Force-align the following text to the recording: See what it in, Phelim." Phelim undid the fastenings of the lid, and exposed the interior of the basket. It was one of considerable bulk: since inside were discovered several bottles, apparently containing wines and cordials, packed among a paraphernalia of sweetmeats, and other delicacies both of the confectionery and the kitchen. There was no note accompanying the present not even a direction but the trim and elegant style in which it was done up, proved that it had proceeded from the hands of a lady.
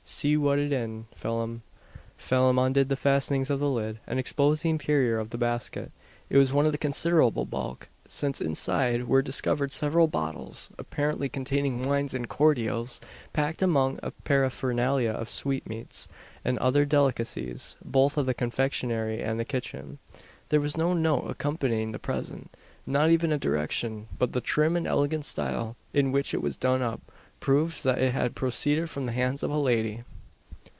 See 0.03 0.35
what 0.37 0.59
it 0.59 0.71
in, 0.73 1.05
Phelim." 1.15 1.61
Phelim 2.17 2.59
undid 2.59 2.89
the 2.89 2.95
fastenings 2.97 3.49
of 3.49 3.59
the 3.59 3.69
lid, 3.69 3.99
and 4.05 4.19
exposed 4.19 4.61
the 4.61 4.69
interior 4.69 5.17
of 5.17 5.29
the 5.31 5.37
basket. 5.37 5.89
It 6.29 6.37
was 6.37 6.51
one 6.53 6.65
of 6.67 6.77
considerable 6.79 7.45
bulk: 7.45 7.87
since 8.09 8.39
inside 8.41 9.07
were 9.07 9.21
discovered 9.23 9.71
several 9.71 10.07
bottles, 10.07 10.69
apparently 10.77 11.27
containing 11.29 11.81
wines 11.87 12.13
and 12.13 12.27
cordials, 12.29 12.99
packed 13.33 13.61
among 13.63 13.97
a 14.03 14.11
paraphernalia 14.11 15.09
of 15.11 15.27
sweetmeats, 15.29 16.07
and 16.45 16.59
other 16.59 16.83
delicacies 16.85 17.75
both 17.83 18.15
of 18.17 18.25
the 18.27 18.33
confectionery 18.35 19.23
and 19.23 19.39
the 19.39 19.45
kitchen. 19.45 19.97
There 20.49 20.59
was 20.61 20.75
no 20.77 20.93
note 20.93 21.27
accompanying 21.31 21.93
the 21.93 21.99
present 21.99 22.55
not 22.85 23.09
even 23.09 23.31
a 23.31 23.37
direction 23.39 24.07
but 24.19 24.33
the 24.33 24.41
trim 24.41 24.75
and 24.75 24.85
elegant 24.85 25.23
style 25.25 25.77
in 25.93 26.11
which 26.11 26.33
it 26.33 26.41
was 26.43 26.57
done 26.57 26.81
up, 26.81 26.99
proved 27.39 27.83
that 27.83 27.97
it 27.97 28.13
had 28.13 28.35
proceeded 28.35 28.87
from 28.87 29.07
the 29.07 29.11
hands 29.13 29.41
of 29.41 29.49
a 29.49 29.57
lady. 29.57 30.03